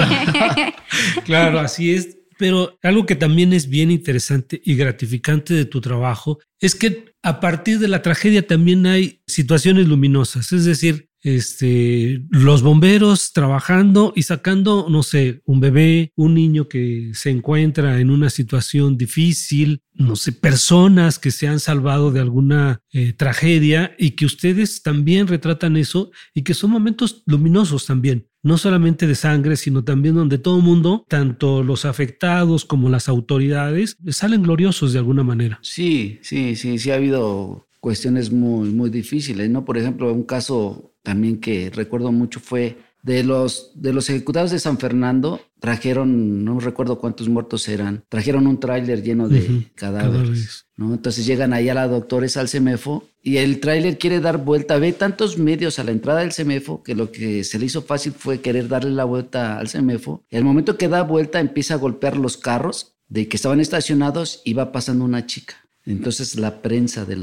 [1.26, 2.18] claro, así es.
[2.38, 7.42] Pero algo que también es bien interesante y gratificante de tu trabajo es que a
[7.42, 10.54] partir de la tragedia también hay situaciones luminosas.
[10.54, 17.12] Es decir, este, los bomberos trabajando y sacando, no sé, un bebé, un niño que
[17.14, 22.82] se encuentra en una situación difícil, no sé, personas que se han salvado de alguna
[22.94, 28.28] eh, tragedia y que ustedes también retratan eso y que son momentos luminosos también.
[28.42, 33.10] No solamente de sangre, sino también donde todo el mundo, tanto los afectados como las
[33.10, 35.60] autoridades, salen gloriosos de alguna manera.
[35.62, 39.66] Sí, sí, sí, sí ha habido cuestiones muy, muy difíciles, ¿no?
[39.66, 44.60] Por ejemplo, un caso también que recuerdo mucho fue de los, de los ejecutados de
[44.60, 50.94] San Fernando, trajeron, no recuerdo cuántos muertos eran, trajeron un tráiler lleno de cadáveres, ¿no?
[50.94, 54.94] Entonces llegan ahí a la doctores al CEMEFO y el tráiler quiere dar vuelta, ve
[54.94, 58.40] tantos medios a la entrada del CEMEFO que lo que se le hizo fácil fue
[58.40, 60.22] querer darle la vuelta al CEMEFO.
[60.30, 64.44] Y al momento que da vuelta empieza a golpear los carros de que estaban estacionados
[64.46, 65.56] y va pasando una chica.
[65.88, 67.16] Entonces la prensa de,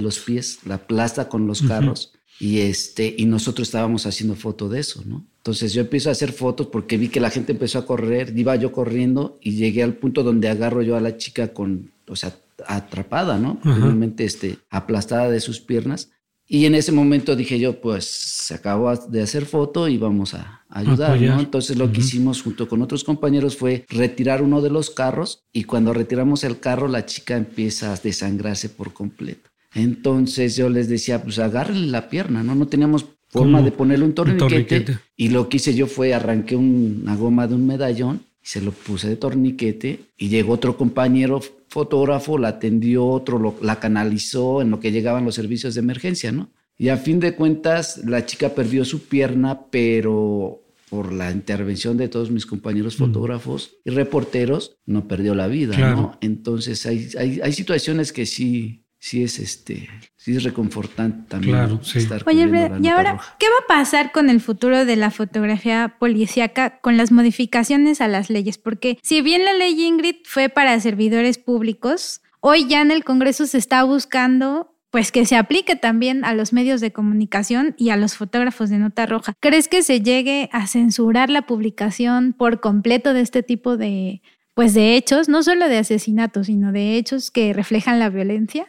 [0.00, 4.80] los pies la aplasta con los carros y, este, y nosotros estábamos haciendo foto de
[4.80, 5.24] eso, ¿no?
[5.38, 8.54] Entonces yo empiezo a hacer fotos porque vi que la gente empezó a correr, iba
[8.56, 12.36] yo corriendo y llegué al punto donde agarro yo a la chica con, o sea,
[12.66, 13.58] atrapada, ¿no?
[13.62, 16.10] Realmente este, aplastada de sus piernas.
[16.46, 20.62] Y en ese momento dije yo, pues se acabó de hacer foto y vamos a
[20.70, 21.40] ayudar, ¿no?
[21.40, 25.64] Entonces lo que hicimos junto con otros compañeros fue retirar uno de los carros y
[25.64, 29.47] cuando retiramos el carro la chica empieza a desangrarse por completo.
[29.74, 32.54] Entonces yo les decía, pues agárrenle la pierna, ¿no?
[32.54, 37.14] No teníamos forma de ponerle un torniquete, Y lo que hice yo fue arranqué una
[37.14, 42.38] goma de un medallón y se lo puse de torniquete y llegó otro compañero fotógrafo,
[42.38, 46.48] la atendió, otro la canalizó en lo que llegaban los servicios de emergencia, ¿no?
[46.78, 52.08] Y a fin de cuentas, la chica perdió su pierna, pero por la intervención de
[52.08, 53.04] todos mis compañeros mm.
[53.04, 56.16] fotógrafos y reporteros, no perdió la vida, ¿no?
[56.20, 62.06] Entonces hay, hay, situaciones que sí, sí es este, sí es reconfortante también claro, sí.
[62.26, 62.48] Oye,
[62.82, 67.12] y ahora, ¿qué va a pasar con el futuro de la fotografía policíaca con las
[67.12, 68.58] modificaciones a las leyes?
[68.58, 73.46] Porque si bien la ley Ingrid fue para servidores públicos, hoy ya en el Congreso
[73.46, 77.96] se está buscando pues que se aplique también a los medios de comunicación y a
[77.96, 79.34] los fotógrafos de nota roja.
[79.38, 84.22] ¿Crees que se llegue a censurar la publicación por completo de este tipo de
[84.54, 88.66] pues de hechos, no solo de asesinatos, sino de hechos que reflejan la violencia?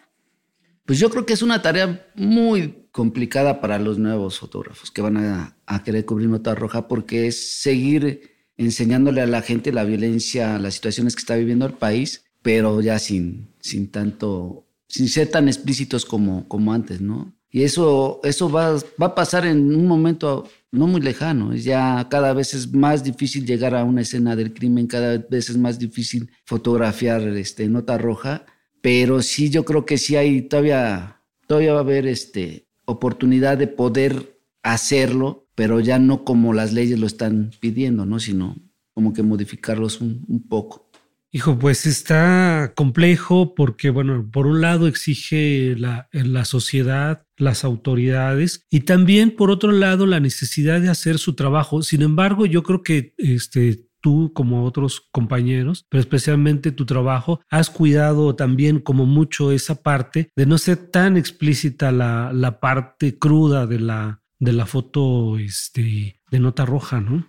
[0.90, 5.18] Pues yo creo que es una tarea muy complicada para los nuevos fotógrafos que van
[5.18, 10.74] a, querer cubrir nota roja porque es seguir enseñándole a la gente la violencia, las
[10.74, 16.06] situaciones que está viviendo el país, pero ya sin, sin tanto, sin ser tan explícitos
[16.06, 17.36] como, como antes, ¿no?
[17.52, 21.54] Y eso, eso va, va a pasar en un momento no muy lejano.
[21.54, 25.58] Ya cada vez es más difícil llegar a una escena del crimen, cada vez es
[25.58, 28.48] más difícil fotografiar este, nota roja
[28.82, 33.68] pero sí yo creo que sí hay todavía, todavía va a haber este, oportunidad de
[33.68, 38.20] poder hacerlo, pero ya no como las leyes lo están pidiendo, ¿no?
[38.20, 38.56] Sino
[38.94, 40.90] como que modificarlos un, poco.
[41.32, 48.66] Hijo, pues está complejo porque, bueno, por un lado exige la, la, sociedad, las autoridades
[48.70, 51.84] y también, por otro lado, la necesidad de hacer su trabajo.
[51.84, 57.70] Sin embargo, yo creo que este, tú como otros compañeros, pero especialmente tu trabajo, has
[57.70, 63.68] cuidado también como mucho esa parte de no ser tan explícita la, la parte cruda
[63.68, 67.28] de la, de la foto este, de nota roja, ¿no?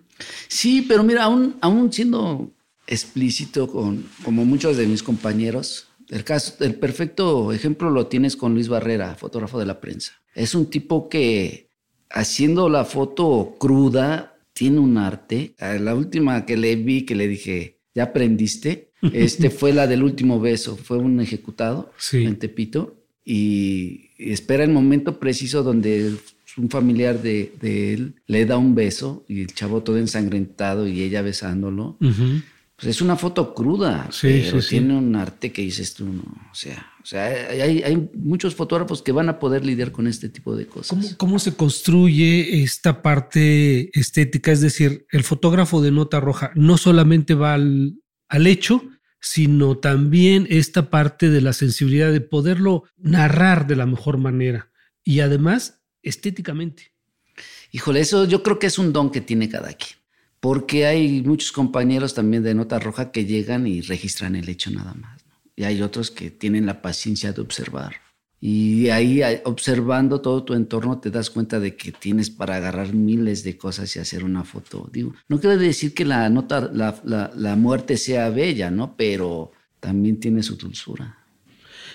[0.49, 2.53] Sí, pero mira, aún, aún siendo
[2.87, 8.55] explícito con como muchos de mis compañeros, el, caso, el perfecto ejemplo lo tienes con
[8.55, 10.13] Luis Barrera, fotógrafo de la prensa.
[10.35, 11.71] Es un tipo que
[12.11, 15.55] haciendo la foto cruda tiene un arte.
[15.59, 18.91] La última que le vi, que le dije, ¿ya aprendiste?
[19.15, 20.77] Este fue la del último beso.
[20.77, 26.15] Fue un ejecutado en Tepito y espera el momento preciso donde
[26.59, 31.23] un familiar de, él le da un beso y el chavo todo ensangrentado y ella
[31.23, 31.97] besándolo.
[32.81, 36.91] Pues es una foto cruda, pero tiene un arte que dices tú, no, o sea,
[37.03, 40.67] o sea hay, hay, muchos fotógrafos que van a poder lidiar con este tipo de
[40.67, 40.89] cosas.
[40.89, 44.51] ¿Cómo, ¿Cómo, se construye esta parte estética?
[44.51, 48.83] Es decir, el fotógrafo de nota roja no solamente va al, al hecho,
[49.21, 54.71] sino también esta parte de la sensibilidad de poderlo narrar de la mejor manera
[55.05, 56.95] y además estéticamente.
[57.73, 60.00] Híjole, eso yo creo que es un don que tiene cada quien.
[60.41, 64.95] Porque hay muchos compañeros también de nota roja que llegan y registran el hecho nada
[64.95, 65.23] más.
[65.55, 67.97] Y hay otros que tienen la paciencia de observar.
[68.41, 73.45] Y ahí observando todo tu entorno te das cuenta de que tienes para agarrar miles
[73.45, 74.89] de cosas y hacer una foto.
[74.91, 78.97] Digo, no quiero decir que la nota, la, la, la muerte sea bella, ¿no?
[78.97, 81.19] Pero también tiene su dulzura.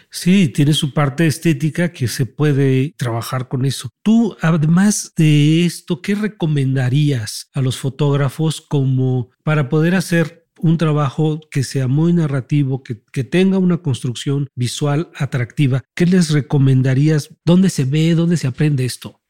[0.10, 3.90] Sí, tiene su parte estética que se puede trabajar con eso.
[4.02, 11.42] Tú, además de esto, ¿qué recomendarías a los fotógrafos como para poder hacer un trabajo
[11.52, 15.84] que sea muy narrativo, que, tenga una construcción visual atractiva?
[15.94, 17.30] ¿Qué les recomendarías?
[17.44, 18.16] ¿Dónde se ve?
[18.16, 19.22] ¿Dónde se aprende esto?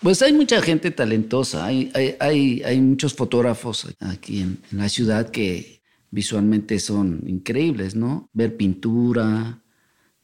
[0.00, 5.80] Pues hay mucha gente talentosa, hay, hay, hay, muchos fotógrafos aquí en, la ciudad que
[6.10, 8.28] visualmente son increíbles, ¿no?
[8.32, 9.61] Ver pintura,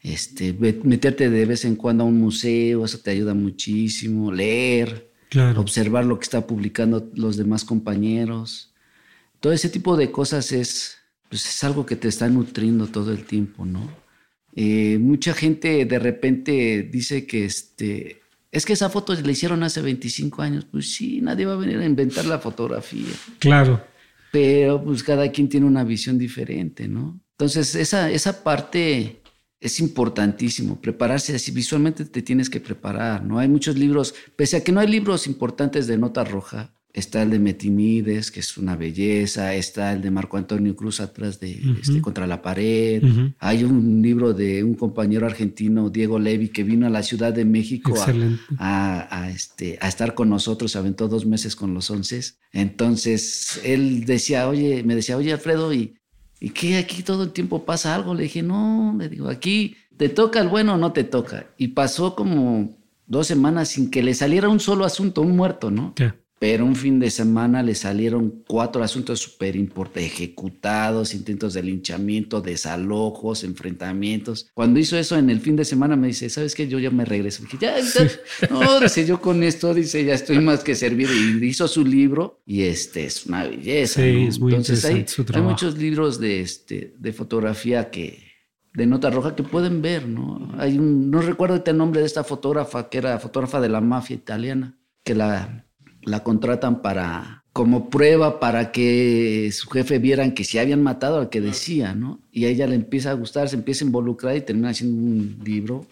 [0.03, 0.53] este,
[0.85, 5.11] meterte de vez en cuando a un museo, eso te ayuda muchísimo, leer,
[5.57, 8.73] observar lo que está publicando los demás compañeros.
[9.41, 13.25] Todo ese tipo de cosas es, pues es algo que te está nutriendo todo el
[13.25, 13.91] tiempo, ¿no?
[14.55, 19.81] Eh, mucha gente de repente dice que este, es que esa foto la hicieron hace
[19.81, 20.65] 25 años.
[20.65, 23.13] Pues sí, nadie va a venir a inventar la fotografía.
[23.39, 23.81] Claro.
[24.33, 27.21] Pero pues cada quien tiene una visión diferente, ¿no?
[27.33, 29.21] Entonces esa, esa parte
[29.61, 30.81] es importantísimo.
[30.81, 34.81] Prepararse así visualmente te tienes que preparar no hay muchos libros pese a que no
[34.81, 39.92] hay libros importantes de nota roja está el de Metimides que es una belleza está
[39.92, 43.03] el de Marco Antonio Cruz atrás de este, contra la pared.
[43.38, 47.44] Hay un libro de un compañero argentino Diego Levi que vino a la Ciudad de
[47.44, 47.94] México
[48.59, 52.21] a, este, a estar con nosotros se aventó dos meses con los once.
[52.53, 55.98] Entonces él decía oye me decía oye Alfredo y
[56.40, 56.79] ¿Y qué?
[56.79, 58.14] Aquí todo el tiempo pasa algo.
[58.14, 61.46] Le dije, no, le digo, aquí te toca el bueno o no te toca.
[61.57, 62.70] Y pasó como
[63.07, 65.94] dos semanas sin que le saliera un solo asunto, un muerto, ¿no?
[66.38, 72.40] Pero un fin de semana le salieron cuatro asuntos súper importantes, ejecutados, intentos de linchamiento,
[72.40, 74.48] desalojos, enfrentamientos.
[74.55, 76.68] Cuando hizo eso en el fin de semana me dice, ¿sabes qué?
[76.68, 77.42] Yo ya me regreso.
[77.42, 77.77] Dije, ya,
[78.51, 81.12] no, dice, yo con esto, dice, ya estoy más que servido.
[81.12, 84.03] Y hizo su libro y este es una belleza.
[84.03, 88.29] Sí, es muy Entonces hay, hay, muchos libros de, este, de fotografía que,
[88.74, 90.53] de nota roja que pueden ver, ¿no?
[90.57, 94.14] Hay un, no recuerdo el nombre de esta fotógrafa que era fotógrafa de la mafia
[94.14, 95.68] italiana, que la
[96.09, 101.29] la contratan para como prueba para que su jefe vieran que si habían matado al
[101.29, 102.21] que decía, ¿no?
[102.31, 105.40] Y a ella le empieza a gustar, se empieza a involucrar y termina haciendo un
[105.44, 105.85] libro.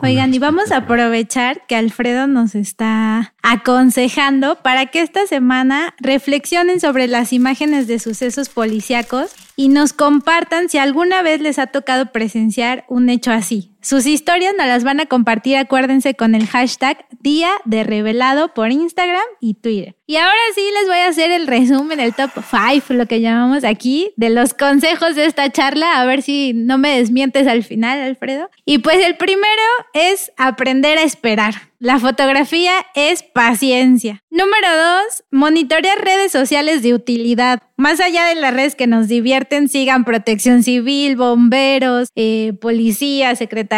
[0.00, 6.80] Oigan, y vamos a aprovechar que Alfredo nos está aconsejando para que esta semana reflexionen
[6.80, 12.12] sobre las imágenes de sucesos policíacos y nos compartan si alguna vez les ha tocado
[12.12, 13.75] presenciar un hecho así.
[13.86, 18.72] Sus historias nos las van a compartir, acuérdense, con el hashtag Día de Revelado por
[18.72, 19.94] Instagram y Twitter.
[20.08, 23.62] Y ahora sí les voy a hacer el resumen, el top 5, lo que llamamos
[23.62, 28.00] aquí, de los consejos de esta charla, a ver si no me desmientes al final,
[28.00, 28.50] Alfredo.
[28.64, 29.46] Y pues el primero
[29.94, 31.54] es aprender a esperar.
[31.78, 34.22] La fotografía es paciencia.
[34.30, 37.62] Número dos, monitorear redes sociales de utilidad.
[37.76, 43.75] Más allá de las redes que nos divierten, sigan protección civil, bomberos, eh, policía, secretaría,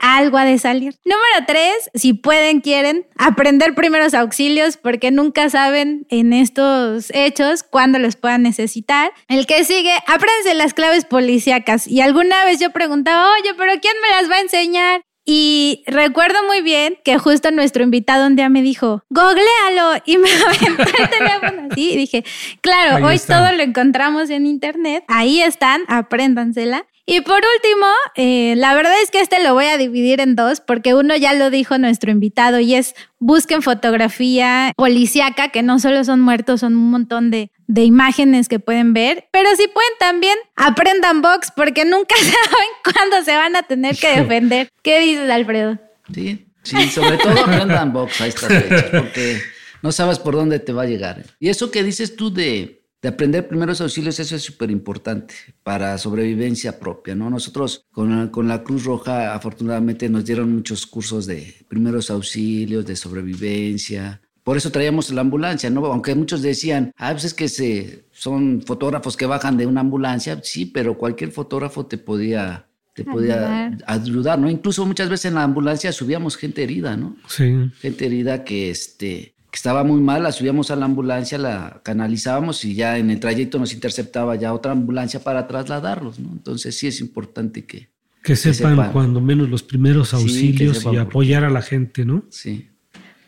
[0.00, 0.94] algo ha de salir.
[1.04, 7.98] Número tres, si pueden, quieren, aprender primeros auxilios porque nunca saben en estos hechos cuándo
[7.98, 9.12] los puedan necesitar.
[9.28, 11.86] El que sigue, apréndense las claves policíacas.
[11.86, 15.02] Y alguna vez yo preguntaba, oye, pero ¿quién me las va a enseñar?
[15.24, 20.28] Y recuerdo muy bien que justo nuestro invitado un día me dijo, googlealo, y me
[20.46, 21.92] aventó el teléfono así.
[21.92, 22.24] Y dije,
[22.60, 25.04] claro, hoy todo lo encontramos en internet.
[25.06, 26.86] Ahí están, apréndansela.
[27.04, 30.60] Y por último, eh, la verdad es que este lo voy a dividir en dos,
[30.60, 36.04] porque uno ya lo dijo nuestro invitado y es busquen fotografía policíaca, que no solo
[36.04, 40.38] son muertos, son un montón de, de imágenes que pueden ver, pero si pueden también
[40.54, 44.68] aprendan box, porque nunca saben cuándo se van a tener que defender.
[44.82, 45.78] ¿Qué dices, Alfredo?
[46.14, 49.42] Sí, sí, sobre todo aprendan box a estas fechas, porque
[49.82, 51.24] no sabes por dónde te va a llegar.
[51.40, 55.34] Y eso que dices tú de de aprender primeros auxilios, eso es súper importante
[55.64, 57.28] para sobrevivencia propia, ¿no?
[57.28, 62.94] Nosotros con, con, la Cruz Roja afortunadamente nos dieron muchos cursos de primeros auxilios, de
[62.94, 64.22] sobrevivencia.
[64.44, 65.84] Por eso traíamos la ambulancia, ¿no?
[65.86, 70.40] Aunque muchos decían, ah, pues es que se, son fotógrafos que bajan de una ambulancia,
[70.44, 74.50] sí, pero cualquier fotógrafo te podía te podía ayudar, ¿no?
[74.50, 77.16] Incluso muchas veces en la ambulancia subíamos gente herida, ¿no?
[77.26, 77.70] Sí.
[77.80, 82.64] Gente herida que, este, que estaba muy mal, la subíamos a la ambulancia, la canalizábamos
[82.64, 86.30] y ya en el trayecto nos interceptaba ya otra ambulancia para trasladarlos, ¿no?
[86.32, 87.90] Entonces sí es importante que,
[88.22, 88.92] Que sepan, sepan.
[88.92, 92.24] cuando menos los primeros auxilios y apoyar a la gente, ¿no?
[92.30, 92.70] Sí.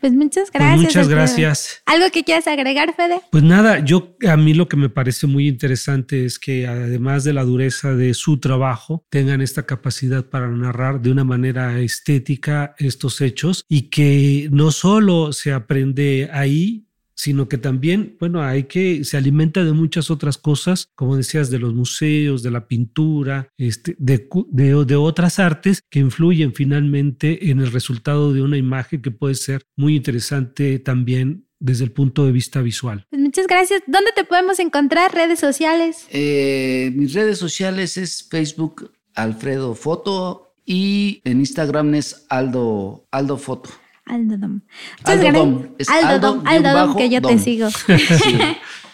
[0.05, 0.81] Pues muchas Pues gracias.
[0.83, 1.81] muchas gracias.
[1.87, 3.21] ¿Algo que quieras agregar, Fede?
[3.31, 7.33] Pues nada, yo a mí lo que me parece muy interesante es que además de
[7.33, 13.19] la dureza de su trabajo, tengan esta capacidad para narrar de una manera estética estos
[13.19, 16.85] hechos y que no solo se aprende ahí,
[17.15, 21.59] sino que también, bueno, hay que, se alimenta de muchas otras cosas, como decías, de
[21.59, 27.49] los museos, de la pintura, este, de, cu- de, de otras artes que influyen finalmente
[27.49, 32.25] en el resultado de una imagen que puede ser muy interesante también desde el punto
[32.25, 33.05] de vista visual.
[33.09, 33.81] Pues muchas gracias.
[33.87, 35.13] ¿Dónde te podemos encontrar?
[35.13, 36.05] Redes sociales.
[36.11, 43.69] Eh, mis redes sociales es Facebook Alfredo Foto y en Instagram es Aldo, Aldo Foto.
[44.05, 44.61] Aldo Dom.
[44.99, 45.33] Muchas Aldo gracias.
[45.33, 45.67] Dom.
[45.77, 47.69] Es Aldo Aldo Dom, Aldo guion Dom, bajo que yo te sigo.
[47.87, 48.39] Sí.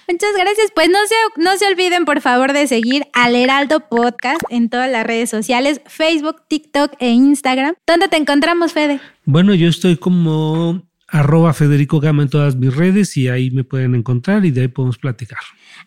[0.08, 0.72] Muchas gracias.
[0.76, 4.92] Pues no se, no se olviden, por favor, de seguir al Heraldo Podcast en todas
[4.92, 7.76] las redes sociales, Facebook, TikTok e Instagram.
[7.88, 9.00] ¿Dónde te encontramos, Fede?
[9.24, 10.82] Bueno, yo estoy como
[11.12, 14.68] arroba Federico Gama en todas mis redes y ahí me pueden encontrar y de ahí
[14.70, 15.40] podemos platicar.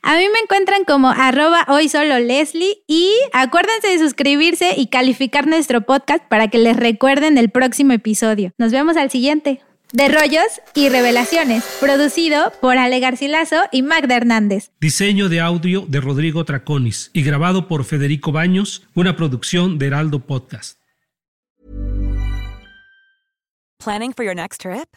[0.02, 5.46] A mí me encuentran como arroba hoy solo Leslie y acuérdense de suscribirse y calificar
[5.46, 8.52] nuestro podcast para que les recuerden el próximo episodio.
[8.58, 9.60] Nos vemos al siguiente.
[9.92, 14.72] De Rollos y Revelaciones, producido por Ale Garcilaso y Magda Hernández.
[14.80, 20.18] Diseño de audio de Rodrigo Traconis y grabado por Federico Baños, una producción de Heraldo
[20.18, 20.80] Podcast.
[23.78, 24.96] Planning for your next trip?